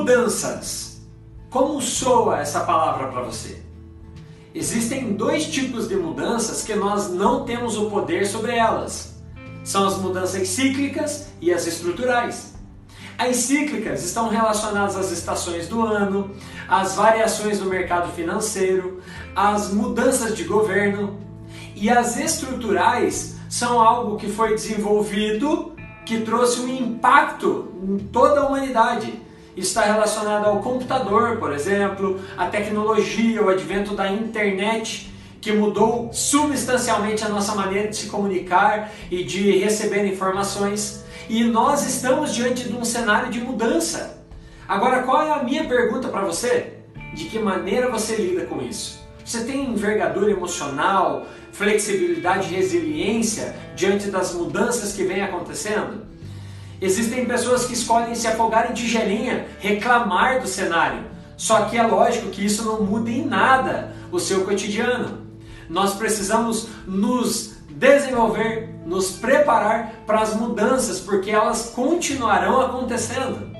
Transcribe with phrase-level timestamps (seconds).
[0.00, 1.02] Mudanças.
[1.50, 3.60] Como soa essa palavra para você?
[4.54, 9.20] Existem dois tipos de mudanças que nós não temos o poder sobre elas.
[9.62, 12.54] São as mudanças cíclicas e as estruturais.
[13.18, 16.30] As cíclicas estão relacionadas às estações do ano,
[16.66, 19.02] às variações do mercado financeiro,
[19.36, 21.20] às mudanças de governo.
[21.76, 25.76] E as estruturais são algo que foi desenvolvido
[26.06, 29.28] que trouxe um impacto em toda a humanidade
[29.62, 37.24] está relacionado ao computador, por exemplo, a tecnologia, o advento da internet, que mudou substancialmente
[37.24, 41.04] a nossa maneira de se comunicar e de receber informações.
[41.28, 44.24] E nós estamos diante de um cenário de mudança.
[44.68, 46.74] Agora, qual é a minha pergunta para você?
[47.14, 49.00] De que maneira você lida com isso?
[49.24, 56.06] Você tem envergadura emocional, flexibilidade e resiliência diante das mudanças que vêm acontecendo?
[56.80, 61.04] Existem pessoas que escolhem se afogar em tigelinha, reclamar do cenário.
[61.36, 65.26] Só que é lógico que isso não muda em nada o seu cotidiano.
[65.68, 73.50] Nós precisamos nos desenvolver, nos preparar para as mudanças, porque elas continuarão acontecendo.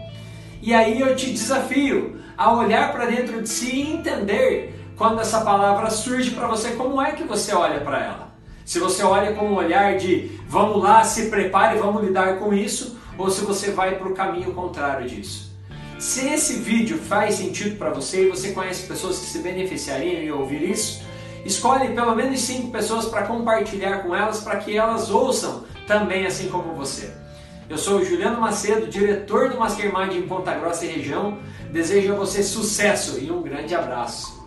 [0.63, 5.41] E aí eu te desafio a olhar para dentro de si e entender quando essa
[5.41, 8.35] palavra surge para você, como é que você olha para ela.
[8.65, 12.99] Se você olha com um olhar de vamos lá, se prepare, vamos lidar com isso,
[13.21, 15.51] ou se você vai para o caminho contrário disso.
[15.99, 20.31] Se esse vídeo faz sentido para você e você conhece pessoas que se beneficiariam em
[20.31, 21.03] ouvir isso,
[21.45, 26.49] escolhe pelo menos cinco pessoas para compartilhar com elas, para que elas ouçam também assim
[26.49, 27.13] como você.
[27.69, 31.39] Eu sou o Juliano Macedo, diretor do Mastermind em Ponta Grossa e região.
[31.71, 34.40] Desejo a você sucesso e um grande abraço.